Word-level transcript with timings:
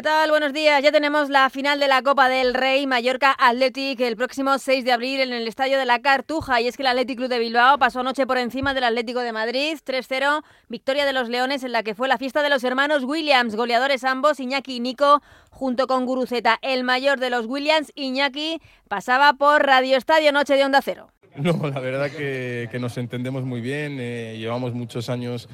¿Qué 0.00 0.04
tal? 0.04 0.30
Buenos 0.30 0.54
días. 0.54 0.82
Ya 0.82 0.92
tenemos 0.92 1.28
la 1.28 1.50
final 1.50 1.78
de 1.78 1.86
la 1.86 2.00
Copa 2.00 2.30
del 2.30 2.54
Rey 2.54 2.86
Mallorca 2.86 3.36
Athletic 3.38 4.00
el 4.00 4.16
próximo 4.16 4.56
6 4.56 4.82
de 4.82 4.92
abril 4.92 5.20
en 5.20 5.34
el 5.34 5.46
Estadio 5.46 5.78
de 5.78 5.84
la 5.84 6.00
Cartuja. 6.00 6.58
Y 6.62 6.68
es 6.68 6.78
que 6.78 6.84
el 6.84 6.86
Athletic 6.86 7.18
Club 7.18 7.28
de 7.28 7.38
Bilbao 7.38 7.78
pasó 7.78 8.00
anoche 8.00 8.26
por 8.26 8.38
encima 8.38 8.72
del 8.72 8.84
Atlético 8.84 9.20
de 9.20 9.34
Madrid 9.34 9.76
3-0, 9.84 10.42
victoria 10.70 11.04
de 11.04 11.12
los 11.12 11.28
Leones 11.28 11.64
en 11.64 11.72
la 11.72 11.82
que 11.82 11.94
fue 11.94 12.08
la 12.08 12.16
fiesta 12.16 12.42
de 12.42 12.48
los 12.48 12.64
hermanos 12.64 13.04
Williams, 13.04 13.56
goleadores 13.56 14.02
ambos, 14.04 14.40
Iñaki 14.40 14.76
y 14.76 14.80
Nico, 14.80 15.20
junto 15.50 15.86
con 15.86 16.06
Guruceta. 16.06 16.58
El 16.62 16.82
mayor 16.82 17.20
de 17.20 17.28
los 17.28 17.44
Williams, 17.44 17.92
Iñaki, 17.94 18.62
pasaba 18.88 19.34
por 19.34 19.66
Radio 19.66 19.98
Estadio 19.98 20.32
Noche 20.32 20.54
de 20.54 20.64
Onda 20.64 20.80
Cero. 20.82 21.10
No, 21.36 21.52
la 21.68 21.78
verdad 21.78 22.10
que, 22.10 22.70
que 22.72 22.78
nos 22.78 22.96
entendemos 22.96 23.44
muy 23.44 23.60
bien. 23.60 23.98
Eh, 24.00 24.36
llevamos 24.38 24.72
muchos 24.72 25.10
años 25.10 25.46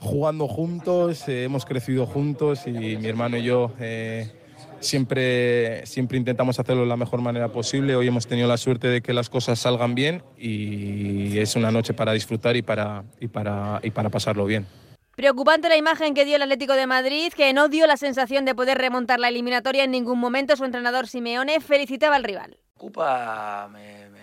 jugando 0.00 0.48
juntos, 0.48 1.28
eh, 1.28 1.44
hemos 1.44 1.64
crecido 1.64 2.06
juntos 2.06 2.66
y 2.66 2.70
mi 2.70 3.06
hermano 3.06 3.36
y 3.36 3.42
yo 3.42 3.72
eh, 3.80 4.30
siempre, 4.80 5.84
siempre 5.86 6.18
intentamos 6.18 6.58
hacerlo 6.58 6.82
de 6.82 6.88
la 6.88 6.96
mejor 6.96 7.20
manera 7.20 7.48
posible. 7.48 7.96
Hoy 7.96 8.06
hemos 8.06 8.26
tenido 8.26 8.48
la 8.48 8.56
suerte 8.56 8.88
de 8.88 9.02
que 9.02 9.12
las 9.12 9.28
cosas 9.28 9.58
salgan 9.58 9.94
bien 9.94 10.22
y 10.36 11.38
es 11.38 11.56
una 11.56 11.70
noche 11.70 11.94
para 11.94 12.12
disfrutar 12.12 12.56
y 12.56 12.62
para, 12.62 13.04
y 13.20 13.28
para, 13.28 13.80
y 13.82 13.90
para 13.90 14.10
pasarlo 14.10 14.44
bien. 14.44 14.66
Preocupante 15.16 15.68
la 15.68 15.76
imagen 15.76 16.14
que 16.14 16.24
dio 16.24 16.36
el 16.36 16.42
Atlético 16.42 16.74
de 16.74 16.86
Madrid, 16.86 17.32
que 17.36 17.52
no 17.52 17.68
dio 17.68 17.88
la 17.88 17.96
sensación 17.96 18.44
de 18.44 18.54
poder 18.54 18.78
remontar 18.78 19.18
la 19.18 19.28
eliminatoria 19.28 19.82
en 19.82 19.90
ningún 19.90 20.20
momento. 20.20 20.54
Su 20.54 20.64
entrenador 20.64 21.08
Simeone 21.08 21.58
felicitaba 21.60 22.14
al 22.14 22.22
rival. 22.22 22.56
Ocupa 22.76 23.68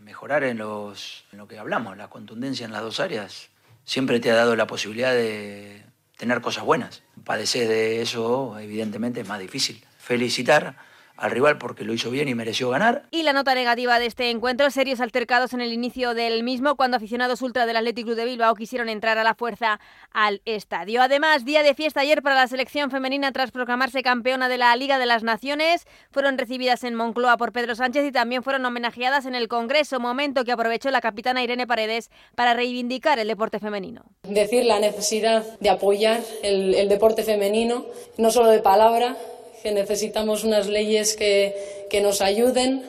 mejorar 0.00 0.44
en, 0.44 0.56
los, 0.56 1.26
en 1.30 1.38
lo 1.38 1.46
que 1.46 1.58
hablamos, 1.58 1.98
la 1.98 2.08
contundencia 2.08 2.64
en 2.64 2.72
las 2.72 2.80
dos 2.80 3.00
áreas 3.00 3.50
siempre 3.88 4.20
te 4.20 4.30
ha 4.30 4.34
dado 4.34 4.54
la 4.54 4.66
posibilidad 4.66 5.14
de 5.14 5.82
tener 6.18 6.42
cosas 6.42 6.62
buenas. 6.62 7.02
Padecer 7.24 7.66
de 7.66 8.02
eso, 8.02 8.58
evidentemente, 8.58 9.22
es 9.22 9.28
más 9.28 9.40
difícil. 9.40 9.82
Felicitar 9.98 10.76
al 11.18 11.32
rival 11.32 11.58
porque 11.58 11.84
lo 11.84 11.92
hizo 11.92 12.10
bien 12.10 12.28
y 12.28 12.34
mereció 12.34 12.70
ganar. 12.70 13.02
Y 13.10 13.24
la 13.24 13.32
nota 13.32 13.54
negativa 13.54 13.98
de 13.98 14.06
este 14.06 14.30
encuentro, 14.30 14.70
serios 14.70 15.00
altercados 15.00 15.52
en 15.52 15.60
el 15.60 15.72
inicio 15.72 16.14
del 16.14 16.42
mismo 16.42 16.76
cuando 16.76 16.96
aficionados 16.96 17.42
ultra 17.42 17.66
del 17.66 17.76
Athletic 17.76 18.06
Club 18.06 18.16
de 18.16 18.24
Bilbao 18.24 18.54
quisieron 18.54 18.88
entrar 18.88 19.18
a 19.18 19.24
la 19.24 19.34
fuerza 19.34 19.80
al 20.12 20.40
estadio. 20.44 21.02
Además, 21.02 21.44
día 21.44 21.62
de 21.62 21.74
fiesta 21.74 22.00
ayer 22.00 22.22
para 22.22 22.36
la 22.36 22.46
selección 22.46 22.90
femenina 22.90 23.32
tras 23.32 23.50
proclamarse 23.50 24.02
campeona 24.02 24.48
de 24.48 24.58
la 24.58 24.74
Liga 24.76 24.98
de 24.98 25.06
las 25.06 25.22
Naciones. 25.24 25.86
Fueron 26.10 26.38
recibidas 26.38 26.84
en 26.84 26.94
Moncloa 26.94 27.36
por 27.36 27.52
Pedro 27.52 27.74
Sánchez 27.74 28.06
y 28.06 28.12
también 28.12 28.42
fueron 28.42 28.64
homenajeadas 28.64 29.26
en 29.26 29.34
el 29.34 29.48
Congreso, 29.48 29.98
momento 29.98 30.44
que 30.44 30.52
aprovechó 30.52 30.90
la 30.90 31.00
capitana 31.00 31.42
Irene 31.42 31.66
Paredes 31.66 32.10
para 32.36 32.54
reivindicar 32.54 33.18
el 33.18 33.26
deporte 33.26 33.58
femenino. 33.58 34.04
Decir 34.22 34.64
la 34.64 34.78
necesidad 34.78 35.44
de 35.58 35.70
apoyar 35.70 36.20
el, 36.42 36.74
el 36.74 36.88
deporte 36.88 37.24
femenino, 37.24 37.86
no 38.16 38.30
solo 38.30 38.50
de 38.50 38.60
palabra, 38.60 39.16
que 39.62 39.72
necesitamos 39.72 40.44
unas 40.44 40.66
leyes 40.66 41.16
que, 41.16 41.86
que 41.90 42.00
nos 42.00 42.20
ayuden, 42.20 42.82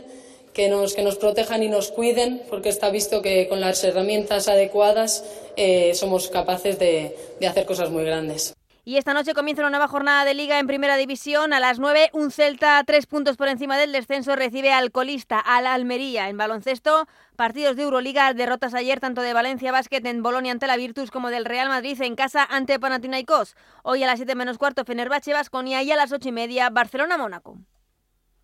que 0.53 0.67
nos, 0.67 0.93
que 0.93 1.03
nos 1.03 1.15
protejan 1.17 1.63
y 1.63 1.67
nos 1.69 1.91
cuiden, 1.91 2.41
porque 2.49 2.69
está 2.69 2.89
visto 2.89 3.21
que 3.21 3.47
con 3.47 3.61
las 3.61 3.83
herramientas 3.83 4.47
adecuadas 4.47 5.23
eh, 5.55 5.93
somos 5.95 6.27
capaces 6.29 6.77
de, 6.79 7.15
de 7.39 7.47
hacer 7.47 7.65
cosas 7.65 7.89
muy 7.89 8.03
grandes. 8.03 8.53
Y 8.89 8.97
esta 8.97 9.13
noche 9.13 9.35
comienza 9.35 9.61
una 9.61 9.69
nueva 9.69 9.87
jornada 9.87 10.25
de 10.25 10.33
liga 10.33 10.57
en 10.57 10.65
primera 10.65 10.97
división. 10.97 11.53
A 11.53 11.59
las 11.59 11.77
9, 11.77 12.09
un 12.11 12.31
Celta 12.31 12.83
tres 12.87 13.05
puntos 13.05 13.37
por 13.37 13.47
encima 13.47 13.77
del 13.77 13.91
descenso 13.91 14.35
recibe 14.35 14.73
al 14.73 14.91
colista, 14.91 15.37
al 15.37 15.67
Almería. 15.67 16.27
En 16.27 16.37
baloncesto, 16.37 17.07
partidos 17.35 17.75
de 17.75 17.83
Euroliga, 17.83 18.33
derrotas 18.33 18.73
ayer 18.73 18.99
tanto 18.99 19.21
de 19.21 19.31
Valencia 19.31 19.71
Basket 19.71 20.01
en 20.05 20.23
Bolonia 20.23 20.53
ante 20.53 20.65
la 20.65 20.75
Virtus 20.75 21.11
como 21.11 21.29
del 21.29 21.45
Real 21.45 21.69
Madrid 21.69 22.01
en 22.01 22.15
casa 22.15 22.43
ante 22.43 22.79
Panathinaikos. 22.79 23.55
Hoy 23.83 24.01
a 24.01 24.07
las 24.07 24.17
7 24.17 24.33
menos 24.33 24.57
cuarto 24.57 24.83
Fenerbahce 24.83 25.33
Basconia 25.33 25.83
y 25.83 25.91
a 25.91 25.95
las 25.95 26.11
8 26.11 26.27
y 26.27 26.31
media 26.31 26.71
Barcelona 26.71 27.15
Mónaco. 27.15 27.59